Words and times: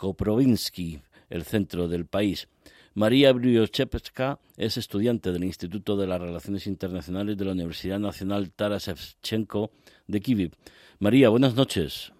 Velkoprovinsky, 0.00 1.02
el 1.28 1.44
centro 1.44 1.86
del 1.86 2.06
país. 2.06 2.48
María 2.94 3.32
Briochevska 3.32 4.38
es 4.56 4.78
estudiante 4.78 5.30
del 5.30 5.44
Instituto 5.44 5.96
de 5.96 6.06
las 6.06 6.20
Relaciones 6.20 6.66
Internacionales 6.66 7.36
de 7.36 7.44
la 7.44 7.52
Universidad 7.52 7.98
Nacional 7.98 8.50
Taras 8.50 8.86
Shevchenko 8.86 9.70
de 10.06 10.20
Kiev. 10.20 10.56
María, 10.98 11.28
buenas 11.28 11.54
noches. 11.54 12.12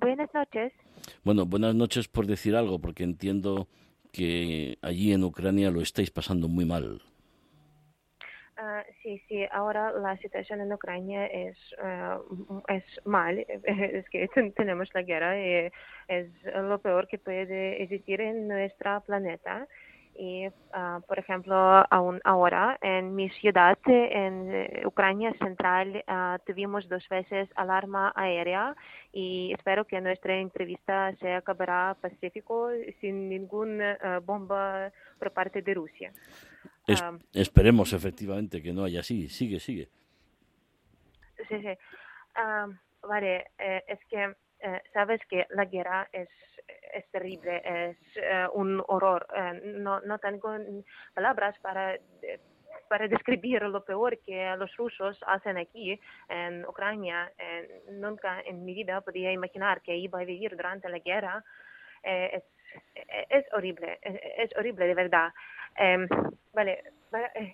Buenas 0.00 0.30
noches. 0.32 0.72
Bueno, 1.22 1.44
buenas 1.44 1.74
noches 1.74 2.08
por 2.08 2.26
decir 2.26 2.56
algo, 2.56 2.78
porque 2.78 3.04
entiendo 3.04 3.68
que 4.10 4.78
allí 4.80 5.12
en 5.12 5.24
Ucrania 5.24 5.70
lo 5.70 5.82
estáis 5.82 6.10
pasando 6.10 6.48
muy 6.48 6.64
mal. 6.64 7.02
Ah, 8.62 8.84
sí, 9.02 9.22
sí, 9.26 9.42
ahora 9.52 9.90
la 9.92 10.18
situación 10.18 10.60
en 10.60 10.70
Ucrania 10.70 11.24
es, 11.26 11.56
ah, 11.82 12.20
es 12.68 12.84
mal, 13.06 13.38
es 13.64 14.06
que 14.10 14.28
tenemos 14.54 14.86
la 14.92 15.00
guerra 15.00 15.40
y 15.40 15.70
es 16.08 16.26
lo 16.54 16.78
peor 16.78 17.08
que 17.08 17.18
puede 17.18 17.82
existir 17.82 18.20
en 18.20 18.48
nuestro 18.48 19.00
planeta. 19.00 19.66
Y, 20.14 20.48
uh, 20.48 21.00
por 21.06 21.18
ejemplo, 21.18 21.56
aún 21.90 22.20
ahora 22.24 22.78
en 22.82 23.14
mi 23.14 23.30
ciudad, 23.30 23.78
en 23.86 24.52
eh, 24.52 24.82
Ucrania 24.84 25.32
Central, 25.38 26.04
uh, 26.06 26.38
tuvimos 26.44 26.88
dos 26.88 27.08
veces 27.08 27.48
alarma 27.56 28.12
aérea 28.14 28.76
y 29.12 29.52
espero 29.56 29.86
que 29.86 30.00
nuestra 30.00 30.36
entrevista 30.36 31.14
se 31.20 31.32
acabará 31.32 31.96
pacífico 32.00 32.68
sin 33.00 33.30
ninguna 33.30 33.96
uh, 34.02 34.20
bomba 34.20 34.92
por 35.18 35.32
parte 35.32 35.62
de 35.62 35.74
Rusia. 35.74 36.12
Es, 36.86 37.02
esperemos 37.32 37.92
efectivamente 37.92 38.62
que 38.62 38.72
no 38.72 38.84
haya 38.84 39.00
así. 39.00 39.28
Sigue, 39.28 39.58
sigue. 39.58 39.88
Sí, 41.48 41.60
sí. 41.62 41.68
vale, 43.02 43.46
eh, 43.58 43.82
es 43.86 43.98
que 44.08 44.34
eh, 44.62 44.82
sabes 44.92 45.20
que 45.28 45.46
la 45.50 45.64
guerra 45.64 46.08
es 46.12 46.28
es 46.92 47.08
terrible, 47.10 47.62
es 47.64 47.96
eh, 48.16 48.46
un 48.52 48.82
horror. 48.86 49.26
Eh, 49.34 49.60
no, 49.76 50.00
no 50.00 50.18
tengo 50.18 50.56
palabras 51.14 51.58
para, 51.60 51.98
para 52.88 53.08
describir 53.08 53.62
lo 53.62 53.84
peor 53.84 54.18
que 54.18 54.54
los 54.56 54.74
rusos 54.76 55.18
hacen 55.26 55.58
aquí 55.58 55.98
en 56.28 56.64
Ucrania. 56.66 57.30
Eh, 57.38 57.82
nunca 57.92 58.40
en 58.42 58.64
mi 58.64 58.74
vida 58.74 59.00
podía 59.00 59.32
imaginar 59.32 59.80
que 59.82 59.96
iba 59.96 60.20
a 60.20 60.24
vivir 60.24 60.56
durante 60.56 60.88
la 60.88 60.98
guerra. 60.98 61.44
es, 62.02 63.44
horrible, 63.52 63.98
es, 64.02 64.50
horrible 64.56 64.86
de 64.86 64.94
verdad. 64.94 65.32
Em, 65.76 66.08
vale, 66.52 66.82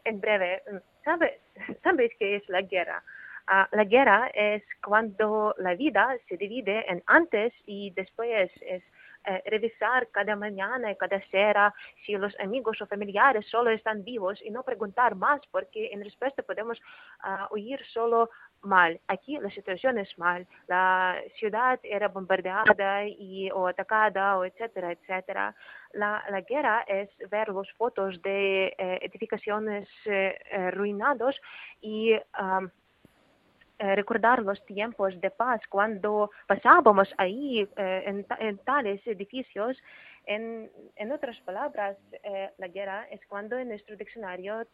en 0.04 0.20
breve, 0.20 0.62
¿sabes, 1.04 1.40
¿sabes 1.82 2.10
qué 2.18 2.36
es 2.36 2.48
la 2.48 2.62
guerra? 2.62 3.02
Ah, 3.48 3.68
la 3.70 3.84
guerra 3.84 4.28
es 4.34 4.62
cuando 4.84 5.54
la 5.58 5.74
vida 5.74 6.16
se 6.28 6.36
divide 6.36 6.84
en 6.90 7.02
antes 7.06 7.52
y 7.64 7.90
después. 7.90 8.50
Es 8.60 8.82
eh, 9.26 9.42
revisar 9.46 10.08
cada 10.10 10.36
mañana 10.36 10.90
y 10.90 10.96
cada 10.96 11.20
cera 11.30 11.74
si 12.04 12.16
los 12.16 12.38
amigos 12.40 12.80
o 12.80 12.86
familiares 12.86 13.46
solo 13.48 13.70
están 13.70 14.04
vivos 14.04 14.40
y 14.42 14.50
no 14.50 14.62
preguntar 14.62 15.14
más 15.14 15.40
porque 15.50 15.90
en 15.92 16.02
respuesta 16.02 16.42
podemos 16.42 16.78
uh, 17.24 17.52
oír 17.52 17.80
solo 17.92 18.30
mal. 18.62 19.00
Aquí 19.08 19.38
la 19.38 19.50
situación 19.50 19.98
es 19.98 20.18
mal. 20.18 20.46
La 20.66 21.16
ciudad 21.38 21.78
era 21.82 22.08
bombardeada 22.08 23.06
y, 23.06 23.50
o 23.50 23.66
atacada, 23.66 24.38
o 24.38 24.44
etcétera, 24.44 24.92
etcétera. 24.92 25.54
La, 25.92 26.22
la 26.30 26.40
guerra 26.42 26.84
es 26.86 27.08
ver 27.30 27.48
las 27.48 27.70
fotos 27.72 28.20
de 28.22 28.74
eh, 28.78 28.98
edificaciones 29.02 29.88
eh, 30.04 30.38
arruinados 30.52 31.40
y 31.80 32.14
um, 32.14 32.66
eh, 32.66 32.70
recordar 33.78 34.42
los 34.42 34.64
tiempos 34.64 35.20
de 35.20 35.30
paz 35.30 35.60
cuando 35.68 36.30
pasábamos 36.46 37.12
ahí 37.18 37.68
eh, 37.76 38.24
en, 38.38 38.58
tales 38.58 39.06
edificios. 39.06 39.76
En, 40.24 40.70
en 40.96 41.12
otras 41.12 41.38
palabras, 41.40 41.96
eh, 42.24 42.50
la 42.58 42.68
guerra 42.68 43.06
es 43.10 43.20
cuando 43.26 43.56
en 43.58 43.68
nuestro 43.68 43.96
diccionario 43.96 44.66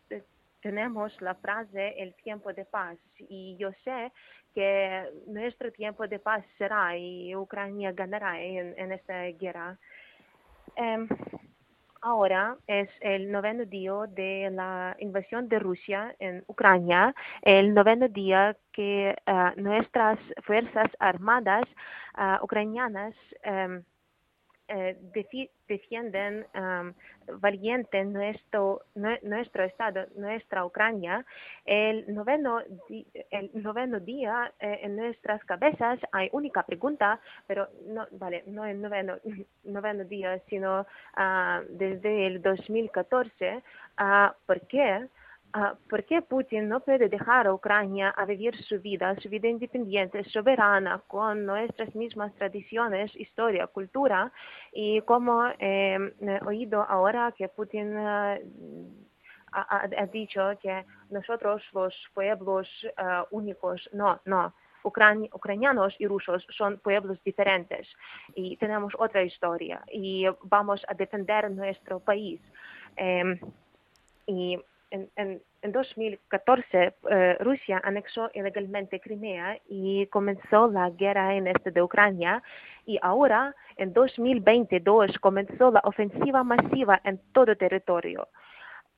tenemos 0.60 1.20
la 1.20 1.34
frase 1.34 1.94
el 2.00 2.14
tiempo 2.14 2.52
de 2.52 2.64
paz 2.64 2.96
y 3.18 3.56
yo 3.58 3.70
sé 3.84 4.12
que 4.54 5.04
nuestro 5.26 5.72
tiempo 5.72 6.06
de 6.06 6.18
paz 6.18 6.44
será 6.56 6.96
y 6.96 7.34
Ucrania 7.34 7.92
ganará 7.92 8.40
en, 8.40 8.74
en 8.78 8.92
esta 8.92 9.24
guerra. 9.32 9.76
Em, 10.76 11.08
ahora 12.02 12.56
es 12.66 12.88
el 13.00 13.30
noveno 13.30 13.64
día 13.64 13.92
de 14.08 14.50
la 14.50 14.96
invasión 14.98 15.48
de 15.48 15.58
Rusia 15.58 16.14
en 16.18 16.44
Ucrania, 16.46 17.14
el 17.42 17.72
noveno 17.72 18.08
día 18.08 18.56
que 18.72 19.14
uh, 19.26 19.60
nuestras 19.60 20.18
fuerzas 20.44 20.90
armadas 20.98 21.64
uh, 22.18 22.44
ucranianas 22.44 23.14
um, 23.46 23.82
eh, 24.68 24.96
defienden 25.66 26.46
um, 26.54 26.92
valiente 27.40 28.04
nuestro, 28.04 28.82
nuestro 28.94 29.64
Estado, 29.64 30.06
nuestra 30.16 30.64
Ucrania, 30.64 31.24
el 31.64 32.12
noveno, 32.12 32.60
el 33.30 33.50
noveno 33.54 34.00
día 34.00 34.52
eh, 34.60 34.80
en 34.82 34.96
nuestras 34.96 35.44
cabezas 35.44 35.98
hay 36.12 36.28
única 36.32 36.62
pregunta, 36.64 37.20
pero 37.46 37.68
no, 37.86 38.06
vale, 38.12 38.44
no 38.46 38.64
el 38.64 38.80
noveno, 38.80 39.16
noveno 39.64 40.04
día, 40.04 40.40
sino 40.48 40.80
uh, 41.16 41.64
desde 41.68 42.26
el 42.26 42.42
2014, 42.42 43.56
uh, 43.56 44.32
¿por 44.46 44.60
qué? 44.68 45.08
Uh, 45.54 45.76
¿Por 45.86 46.04
qué 46.04 46.22
Putin 46.22 46.66
no 46.66 46.80
puede 46.80 47.10
dejar 47.10 47.46
a 47.46 47.52
Ucrania 47.52 48.08
a 48.16 48.24
vivir 48.24 48.56
su 48.64 48.80
vida, 48.80 49.14
su 49.20 49.28
vida 49.28 49.48
independiente, 49.48 50.24
soberana, 50.24 51.02
con 51.06 51.44
nuestras 51.44 51.94
mismas 51.94 52.34
tradiciones, 52.36 53.14
historia, 53.16 53.66
cultura? 53.66 54.32
Y 54.72 55.02
como 55.02 55.46
eh, 55.58 56.14
he 56.20 56.44
oído 56.46 56.82
ahora 56.82 57.34
que 57.36 57.48
Putin 57.48 57.94
uh, 57.94 58.38
ha, 59.52 60.06
dicho 60.10 60.58
que 60.62 60.86
nosotros 61.10 61.62
los 61.74 61.94
pueblos 62.14 62.66
uh, 62.96 63.26
únicos, 63.30 63.90
no, 63.92 64.22
no, 64.24 64.54
ucranianos 64.84 65.94
y 65.98 66.06
rusos 66.06 66.46
son 66.56 66.78
pueblos 66.78 67.22
diferentes 67.24 67.88
y 68.34 68.56
tenemos 68.56 68.94
otra 68.98 69.22
historia 69.22 69.82
y 69.92 70.26
vamos 70.44 70.82
a 70.88 70.94
defender 70.94 71.50
nuestro 71.50 72.00
país. 72.00 72.40
Eh, 72.96 73.38
y 74.26 74.58
en, 74.92 75.10
en, 75.62 75.72
2014 75.72 76.94
eh, 77.10 77.36
Rusia 77.40 77.80
anexó 77.82 78.30
ilegalmente 78.34 79.00
Crimea 79.00 79.58
y 79.68 80.06
comenzó 80.06 80.68
la 80.68 80.90
guerra 80.90 81.34
en 81.34 81.46
este 81.46 81.70
de 81.70 81.82
Ucrania 81.82 82.42
y 82.84 82.98
ahora 83.00 83.54
en 83.76 83.92
2022 83.92 85.18
comenzó 85.18 85.70
la 85.70 85.80
ofensiva 85.84 86.44
masiva 86.44 87.00
en 87.04 87.20
todo 87.32 87.56
territorio. 87.56 88.28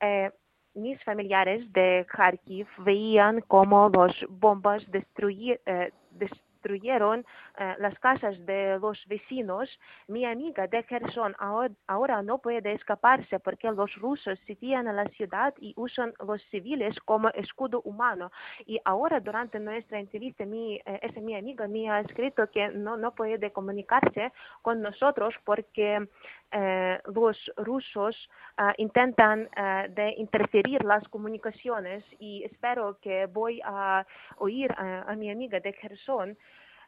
Eh, 0.01 0.31
mis 0.75 1.03
familiares 1.05 1.73
de 1.73 2.05
Kharkiv 2.11 2.67
veían 2.79 3.41
cómo 3.43 3.89
las 3.91 4.15
bombas 4.29 4.83
destruían 4.91 5.59
eh, 5.67 5.93
destruyeron 6.65 7.25
eh, 7.59 7.75
las 7.79 7.99
casas 7.99 8.35
de 8.47 8.79
los 8.81 8.99
vecinos. 9.07 9.69
Mi 10.09 10.25
amiga 10.25 10.67
de 10.67 10.83
Kherson 10.85 11.35
ahora, 11.87 12.23
no 12.23 12.39
puede 12.39 12.73
escaparse 12.73 13.39
porque 13.39 13.71
los 13.71 13.95
rusos 13.97 14.39
sitian 14.47 14.89
a 14.89 14.93
la 14.93 15.05
ciudad 15.11 15.55
y 15.61 15.75
usan 15.77 16.15
los 16.27 16.43
civiles 16.51 16.99
como 17.05 17.29
escudo 17.31 17.83
humano. 17.83 18.31
Y 18.67 18.81
ahora 18.85 19.21
durante 19.21 19.61
nuestra 19.61 19.99
entrevista, 19.99 20.47
mi, 20.47 20.77
eh, 20.77 21.01
esa 21.03 21.21
mi 21.21 21.37
amiga 21.37 21.69
me 21.69 21.91
ha 21.91 22.01
escrito 22.01 22.51
que 22.51 22.69
no, 22.69 22.97
no 22.97 23.15
puede 23.15 23.53
comunicarse 23.53 24.33
con 24.63 24.81
nosotros 24.81 25.35
porque 25.45 26.09
eh, 26.51 27.01
los 27.15 27.37
rusos 27.57 28.17
intentan 28.79 29.49
de 29.91 30.15
interferir 30.17 30.85
las 30.85 31.03
comunicaciones 31.09 32.05
y 32.21 32.45
espero 32.45 32.99
que 33.01 33.27
voy 33.27 33.61
a 33.65 34.07
oír 34.37 34.71
a, 34.79 35.03
a 35.11 35.17
mi 35.17 35.29
amiga 35.31 35.59
de 35.59 35.73
Kherson 35.73 36.37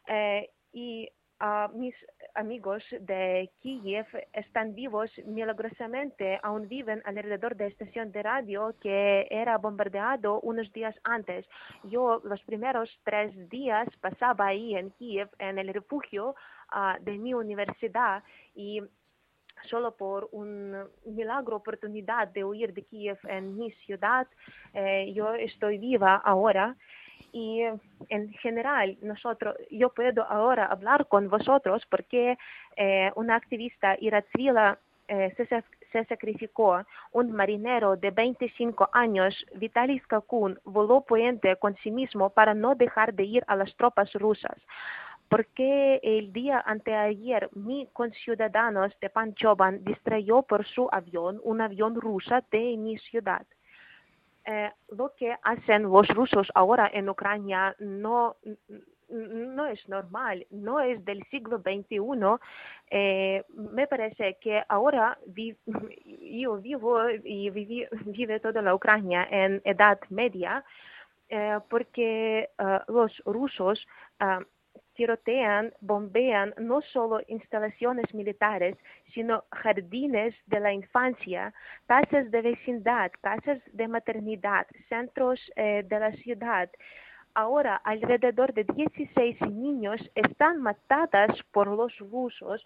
eh, 0.07 0.49
y 0.73 1.09
uh, 1.41 1.75
mis 1.75 1.95
amigos 2.35 2.83
de 2.99 3.49
Kiev 3.61 4.05
están 4.33 4.75
vivos 4.75 5.11
milagrosamente, 5.25 6.39
aún 6.43 6.67
viven 6.67 7.01
alrededor 7.05 7.55
de 7.55 7.65
la 7.65 7.69
estación 7.71 8.11
de 8.11 8.23
radio 8.23 8.75
que 8.81 9.27
era 9.29 9.57
bombardeado 9.57 10.39
unos 10.41 10.71
días 10.73 10.95
antes. 11.03 11.45
Yo 11.83 12.21
los 12.23 12.41
primeros 12.43 12.89
tres 13.03 13.49
días 13.49 13.87
pasaba 14.01 14.47
ahí 14.47 14.75
en 14.75 14.91
Kiev, 14.91 15.29
en 15.39 15.57
el 15.57 15.73
refugio 15.73 16.35
uh, 16.73 17.03
de 17.03 17.17
mi 17.17 17.33
universidad 17.33 18.23
y 18.55 18.81
solo 19.69 19.95
por 19.95 20.29
un 20.31 20.75
milagro 21.05 21.57
oportunidad 21.57 22.27
de 22.27 22.43
huir 22.43 22.73
de 22.73 22.83
Kiev 22.83 23.17
en 23.27 23.57
mi 23.57 23.71
ciudad, 23.71 24.27
eh, 24.73 25.11
yo 25.13 25.33
estoy 25.33 25.77
viva 25.77 26.15
ahora 26.15 26.75
y 27.37 27.61
en 28.09 28.33
general 28.41 28.97
nosotros, 29.01 29.55
yo 29.69 29.89
puedo 29.89 30.23
ahora 30.23 30.65
hablar 30.65 31.07
con 31.07 31.29
vosotros 31.29 31.83
porque 31.87 32.35
eh, 32.75 33.11
una 33.15 33.35
activista 33.35 33.95
iratzvila 33.99 34.79
eh, 35.07 35.31
se, 35.37 35.45
se, 35.91 36.05
sacrificó, 36.05 36.83
un 37.11 37.31
marinero 37.31 37.95
de 37.95 38.09
25 38.11 38.89
años, 38.91 39.45
Vitaly 39.53 39.99
Skakun, 39.99 40.59
voló 40.65 41.01
puente 41.01 41.55
con 41.57 41.75
sí 41.83 41.91
mismo 41.91 42.31
para 42.31 42.53
no 42.53 42.73
dejar 42.73 43.13
de 43.13 43.23
ir 43.23 43.43
a 43.47 43.55
las 43.55 43.73
tropas 43.75 44.11
rusas. 44.13 44.57
porque 45.29 45.99
el 46.03 46.31
día 46.31 46.63
anteayer 46.65 47.49
mi 47.53 47.87
conciudadanos 47.93 48.89
de 49.01 49.09
Panchoban 49.09 49.83
distrayó 49.83 50.41
por 50.41 50.65
su 50.65 50.87
avión, 50.91 51.39
un 51.43 51.59
avión 51.61 51.93
ruso 51.95 52.35
de 52.51 52.77
mi 52.77 52.97
ciudad. 52.97 53.45
Eh, 54.49 54.71
lo 54.95 55.13
que 55.15 55.35
hacen 55.43 55.83
los 55.83 56.07
rusos 56.07 56.47
ahora 56.55 56.89
en 56.93 57.09
Ucrania 57.09 57.75
no, 57.79 58.37
no 59.09 59.65
es 59.65 59.89
normal, 59.89 60.47
no 60.51 60.79
es 60.79 61.03
del 61.03 61.21
siglo 61.29 61.57
XXI. 61.57 61.99
Eh, 62.89 63.43
me 63.49 63.87
parece 63.87 64.37
que 64.39 64.63
ahora 64.69 65.17
yo 65.35 66.57
vivo 66.57 67.09
y 67.09 67.49
vive 67.49 68.39
toda 68.39 68.61
la 68.61 68.73
Ucrania 68.73 69.27
en 69.29 69.61
edad 69.65 69.99
media 70.09 70.63
eh, 71.29 71.59
porque 71.69 72.49
eh, 72.57 72.79
los 72.87 73.11
rusos 73.25 73.85
tirotean, 74.97 75.73
bombean 75.79 76.53
no 76.57 76.81
solo 76.81 77.21
instalaciones 77.27 78.13
militares, 78.13 78.75
sino 79.13 79.45
jardines 79.51 80.35
de 80.47 80.59
la 80.59 80.73
infancia, 80.73 81.53
casas 81.87 82.29
de 82.31 82.41
vecindad, 82.41 83.11
casas 83.21 83.59
de 83.71 83.87
maternidad, 83.87 84.67
centros 84.89 85.39
de 85.55 85.99
la 85.99 86.11
ciudad 86.23 86.69
ahora 87.37 87.75
alrededor 87.83 88.51
de 88.53 88.63
16 88.63 89.41
niños 89.51 90.01
están 90.15 90.59
matadas 90.59 91.29
por 91.51 91.67
los 91.67 91.95
rusos 91.99 92.65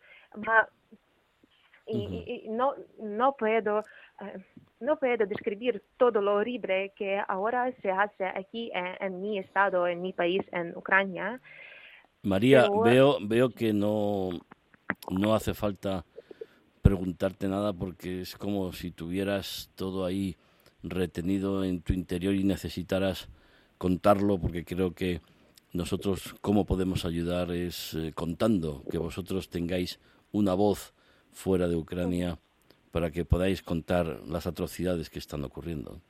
y, 1.85 2.45
no, 2.47 2.75
no 2.97 3.35
puedo 3.35 3.83
eh, 4.21 4.45
no 4.79 4.97
puedo 4.97 5.25
describir 5.25 5.83
todo 5.97 6.21
lo 6.21 6.35
horrible 6.35 6.93
que 6.95 7.21
ahora 7.27 7.71
se 7.81 7.91
hace 7.91 8.25
aquí 8.25 8.71
en, 8.73 9.21
mi 9.21 9.37
estado, 9.37 9.87
en 9.87 10.01
mi 10.01 10.11
país, 10.11 10.41
en 10.51 10.75
Ucrania. 10.75 11.39
María, 12.23 12.69
veo, 12.83 13.17
veo 13.21 13.49
que 13.49 13.73
no, 13.73 14.29
no 15.09 15.33
hace 15.33 15.53
falta 15.53 16.05
preguntarte 16.81 17.47
nada 17.47 17.73
porque 17.73 18.21
es 18.21 18.35
como 18.35 18.71
si 18.73 18.91
tuvieras 18.91 19.69
todo 19.75 20.05
ahí 20.05 20.35
retenido 20.83 21.63
en 21.63 21.81
tu 21.81 21.93
interior 21.93 22.35
y 22.35 22.43
necesitaras 22.43 23.27
contarlo 23.77 24.37
porque 24.39 24.65
creo 24.65 24.93
que 24.93 25.21
nosotros 25.73 26.35
cómo 26.41 26.65
podemos 26.65 27.05
ayudar 27.05 27.51
es 27.51 27.93
eh, 27.93 28.11
contando 28.13 28.83
que 28.91 28.97
vosotros 28.97 29.49
tengáis 29.49 29.99
una 30.31 30.53
voz 30.53 30.93
fuera 31.31 31.67
de 31.67 31.75
Ucrania 31.75 32.39
para 32.91 33.09
que 33.09 33.25
podáis 33.25 33.63
contar 33.63 34.21
las 34.27 34.47
atrocidades 34.47 35.09
que 35.09 35.19
están 35.19 35.43
ocurriendo. 35.43 36.01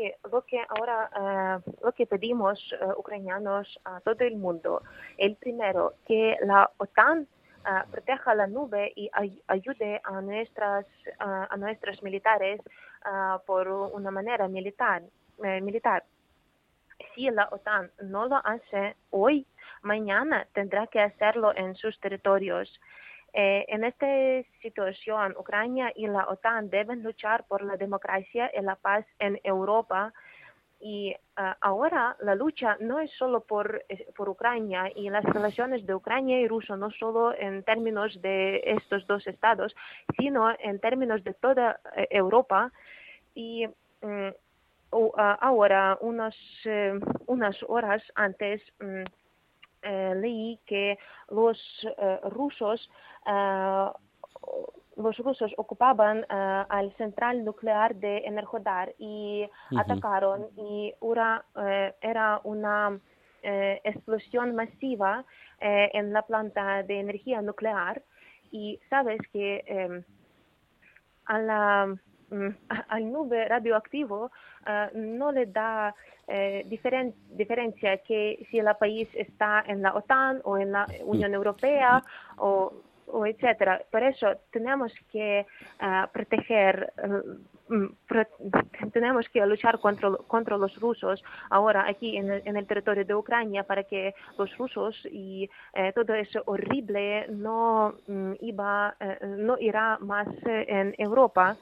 Eh, 0.00 0.16
lo 0.30 0.44
que 0.44 0.62
ahora 0.68 1.10
eh, 1.16 1.70
lo 1.82 1.92
que 1.92 2.06
pedimos 2.06 2.58
ucranianos 2.96 3.80
a 3.84 4.00
todo 4.00 4.24
el 4.24 4.36
mundo, 4.36 4.82
el 5.16 5.36
primero 5.36 5.94
que 6.06 6.36
la 6.42 6.70
OTAN 6.76 7.26
proteja 7.90 8.34
la 8.34 8.46
nube 8.46 8.92
y 8.96 9.10
ayude 9.48 10.00
a 10.02 10.22
nuestras 10.22 10.86
a 11.18 11.54
nuestros 11.58 12.02
militares 12.02 12.60
por 13.44 13.68
una 13.68 14.10
manera 14.10 14.48
militar 14.48 15.02
eh, 15.44 15.60
militar. 15.60 16.04
Si 17.14 17.30
la 17.30 17.48
OTAN 17.52 17.92
no 18.02 18.26
lo 18.26 18.44
hace 18.44 18.96
hoy, 19.10 19.46
mañana 19.82 20.48
tendrá 20.52 20.88
que 20.88 21.00
hacerlo 21.00 21.54
en 21.54 21.76
sus 21.76 21.98
territorios. 22.00 22.80
Eh, 23.40 23.64
en 23.68 23.84
esta 23.84 24.08
situación, 24.62 25.36
Ucrania 25.38 25.92
y 25.94 26.08
la 26.08 26.26
OTAN 26.26 26.70
deben 26.70 27.04
luchar 27.04 27.44
por 27.46 27.62
la 27.62 27.76
democracia 27.76 28.50
y 28.52 28.60
la 28.62 28.74
paz 28.74 29.06
en 29.20 29.38
Europa. 29.44 30.12
Y 30.80 31.10
eh, 31.10 31.16
ahora 31.60 32.16
la 32.18 32.34
lucha 32.34 32.76
no 32.80 32.98
es 32.98 33.12
solo 33.12 33.38
por, 33.42 33.84
por 34.16 34.28
Ucrania 34.28 34.90
y 34.92 35.08
las 35.08 35.24
relaciones 35.24 35.86
de 35.86 35.94
Ucrania 35.94 36.40
y 36.40 36.48
Rusia, 36.48 36.74
no 36.76 36.90
solo 36.90 37.32
en 37.32 37.62
términos 37.62 38.20
de 38.20 38.60
estos 38.64 39.06
dos 39.06 39.24
estados, 39.28 39.72
sino 40.18 40.50
en 40.58 40.80
términos 40.80 41.22
de 41.22 41.34
toda 41.34 41.78
Europa. 42.10 42.72
Y 43.36 43.68
mm, 44.02 44.30
ahora, 44.90 45.96
unos, 46.00 46.34
eh, 46.64 46.98
unas 47.26 47.56
horas 47.68 48.02
antes, 48.16 48.60
mm, 48.80 49.04
eh, 49.82 50.14
leí 50.16 50.58
que 50.66 50.98
los 51.30 51.58
eh, 51.84 52.20
rusos 52.30 52.90
los 54.96 55.16
rusos 55.18 55.52
ocupaban 55.58 56.24
al 56.28 56.92
central 56.96 57.44
nuclear 57.44 57.94
de 57.94 58.18
Enerhodar 58.18 58.94
y 58.98 59.48
atacaron 59.76 60.46
y 60.56 60.94
era, 61.00 61.44
era 62.00 62.40
una 62.44 62.98
explosión 63.42 64.54
masiva 64.54 65.24
en 65.60 66.12
la 66.12 66.22
planta 66.22 66.82
de 66.82 67.00
energía 67.00 67.42
nuclear. 67.42 68.02
Y 68.50 68.80
sabes 68.88 69.20
que 69.32 69.62
em, 69.66 70.02
a 71.26 71.38
la 71.38 71.96
al 72.88 73.12
nube 73.12 73.48
radioactivo 73.48 74.30
ah, 74.66 74.90
no 74.94 75.32
le 75.32 75.46
da 75.46 75.94
eh, 76.26 76.66
diferencia 76.66 77.96
que 77.98 78.46
si 78.50 78.58
el 78.58 78.68
país 78.78 79.08
está 79.14 79.64
en 79.66 79.80
la 79.80 79.94
OTAN 79.94 80.42
o 80.44 80.58
en 80.58 80.72
la 80.72 80.86
Unión 81.04 81.32
Europea 81.32 82.02
o, 82.36 82.72
o 83.06 83.26
etcétera. 83.26 83.80
Por 83.90 84.02
eso 84.02 84.36
tenemos 84.50 84.92
que 85.10 85.46
ah, 85.80 86.08
proteger 86.12 86.92
eh, 87.02 87.22
mm, 87.68 88.90
tenemos 88.92 89.26
que 89.30 89.44
luchar 89.46 89.78
contra, 89.78 90.10
contra 90.26 90.58
los 90.58 90.78
rusos 90.78 91.24
ahora 91.48 91.86
aquí 91.88 92.18
en 92.18 92.30
el, 92.30 92.42
en 92.44 92.58
el, 92.58 92.66
territorio 92.66 93.06
de 93.06 93.14
Ucrania 93.14 93.64
para 93.64 93.84
que 93.84 94.14
los 94.36 94.54
rusos 94.58 94.94
y 95.10 95.48
eh, 95.72 95.92
todo 95.94 96.12
eso 96.12 96.42
horrible 96.44 97.26
no 97.30 97.94
mm, 98.06 98.32
iba 98.40 98.94
no 99.22 99.56
irá 99.58 99.96
más 100.00 100.28
en 100.44 100.94
Europa 100.98 101.56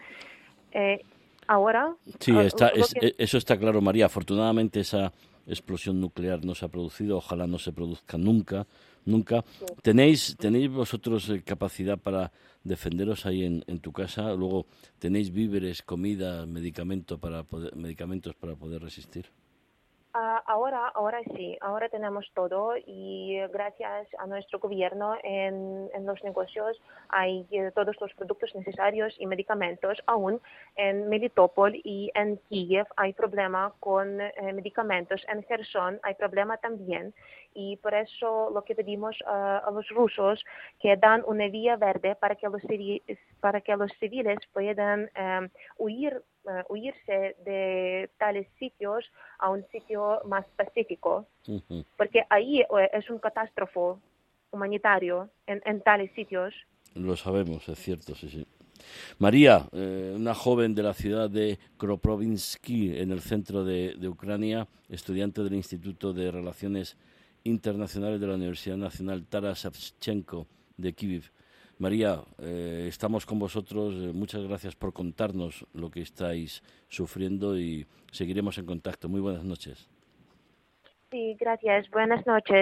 eh, 0.76 1.00
ahora. 1.48 1.96
Sí, 2.20 2.32
ah, 2.36 2.42
está, 2.42 2.68
e, 2.68 3.14
eso 3.18 3.38
está 3.38 3.58
claro, 3.58 3.80
María. 3.80 4.06
Afortunadamente 4.06 4.80
esa 4.80 5.12
explosión 5.46 6.00
nuclear 6.00 6.44
no 6.44 6.54
se 6.54 6.66
ha 6.66 6.68
producido, 6.68 7.16
ojalá 7.16 7.46
no 7.46 7.58
se 7.58 7.72
produzca 7.72 8.18
nunca, 8.18 8.66
nunca. 9.04 9.44
¿Tenéis, 9.82 10.36
¿Tenéis 10.38 10.70
vosotros 10.70 11.30
eh, 11.30 11.42
capacidad 11.42 11.98
para 11.98 12.30
defenderos 12.62 13.24
ahí 13.24 13.44
en, 13.44 13.64
en 13.66 13.78
tu 13.78 13.92
casa? 13.92 14.34
Luego, 14.34 14.66
¿tenéis 14.98 15.32
víveres, 15.32 15.82
comida, 15.82 16.44
medicamento 16.44 17.18
para 17.18 17.44
medicamentos 17.74 18.34
para 18.34 18.54
poder 18.54 18.82
resistir? 18.82 19.26
Ah, 20.18 20.42
ahora, 20.46 20.88
ahora 20.94 21.20
sí, 21.36 21.58
ahora 21.60 21.90
tenemos 21.90 22.24
todo 22.32 22.74
y 22.86 23.36
gracias 23.52 24.08
a 24.18 24.26
nuestro 24.26 24.58
gobierno 24.58 25.14
en, 25.22 25.90
los 26.06 26.24
negocios 26.24 26.80
hay 27.10 27.46
eh, 27.50 27.70
todos 27.74 27.94
los 28.00 28.14
productos 28.14 28.54
necesarios 28.54 29.14
y 29.18 29.26
medicamentos. 29.26 30.02
Aún 30.06 30.40
en 30.76 31.10
Melitopol 31.10 31.74
y 31.84 32.10
en 32.14 32.38
Kiev 32.48 32.86
hay 32.96 33.12
problema 33.12 33.74
con 33.78 34.22
eh, 34.22 34.32
medicamentos. 34.54 35.22
En 35.28 35.42
Kherson 35.42 36.00
hay 36.02 36.14
problema 36.14 36.56
también 36.56 37.12
y 37.52 37.76
por 37.76 37.92
eso 37.92 38.48
lo 38.54 38.64
que 38.64 38.74
pedimos 38.74 39.18
a 39.26 39.68
los 39.70 39.86
rusos 39.90 40.42
que 40.80 40.96
dan 40.96 41.24
una 41.26 41.48
vía 41.48 41.76
verde 41.76 42.14
para 42.14 42.36
que 42.36 42.48
los 42.48 42.62
para 43.40 43.60
que 43.60 43.76
los 43.76 43.92
civiles 44.00 44.38
puedan 44.54 45.10
eh, 45.14 45.48
huir 45.76 46.22
uh, 46.46 46.72
huirse 46.72 47.36
de 47.44 48.10
tales 48.18 48.46
sitios 48.58 49.04
a 49.38 49.50
un 49.50 49.64
sitio 49.70 50.20
más 50.24 50.46
pacífico, 50.56 51.26
porque 51.96 52.24
ahí 52.30 52.62
uh, 52.70 52.78
es 52.92 53.10
un 53.10 53.18
catástrofe 53.18 54.00
humanitario 54.50 55.28
en, 55.46 55.60
en, 55.64 55.80
tales 55.82 56.10
sitios. 56.14 56.54
Lo 56.94 57.16
sabemos, 57.16 57.68
es 57.68 57.78
cierto, 57.78 58.14
sí, 58.14 58.28
sí. 58.28 58.46
María, 59.18 59.68
eh, 59.72 60.14
una 60.14 60.34
joven 60.34 60.74
de 60.74 60.82
la 60.82 60.94
ciudad 60.94 61.30
de 61.30 61.58
Kroprovsky, 61.78 62.98
en 62.98 63.10
el 63.10 63.20
centro 63.20 63.64
de, 63.64 63.94
de 63.96 64.08
Ucrania, 64.08 64.68
estudiante 64.88 65.42
del 65.42 65.54
Instituto 65.54 66.12
de 66.12 66.30
Relaciones 66.30 66.96
Internacionales 67.44 68.20
de 68.20 68.26
la 68.26 68.34
Universidad 68.34 68.76
Nacional 68.76 69.24
Taras 69.26 69.62
Shevchenko 69.62 70.46
de 70.76 70.92
Kiev. 70.92 71.30
María, 71.78 72.22
eh, 72.38 72.86
estamos 72.88 73.26
con 73.26 73.38
vosotros. 73.38 73.94
Eh, 73.94 74.12
muchas 74.14 74.42
gracias 74.42 74.74
por 74.74 74.92
contarnos 74.92 75.66
lo 75.74 75.90
que 75.90 76.00
estáis 76.00 76.62
sufriendo 76.88 77.58
y 77.58 77.86
seguiremos 78.12 78.56
en 78.58 78.66
contacto. 78.66 79.08
Muy 79.08 79.20
buenas 79.20 79.44
noches. 79.44 79.88
Sí, 81.10 81.36
gracias. 81.38 81.88
Buenas 81.90 82.26
noches. 82.26 82.56